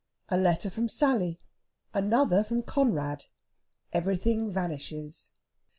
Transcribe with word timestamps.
A 0.29 0.35
LETTER 0.35 0.71
FROM 0.71 0.89
SALLY. 0.89 1.39
ANOTHER 1.93 2.43
FROM 2.43 2.63
CONRAD. 2.63 3.25
EVERYTHING 3.93 4.51
VANISHES! 4.51 5.29